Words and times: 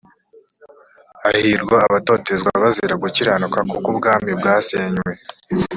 hahirwa 1.21 1.77
abatotezwa 1.87 2.49
bazira 2.63 2.95
gukiranuka 3.03 3.59
kuko 3.71 3.87
ubwami 3.93 4.31
bwasenywe 4.39 5.11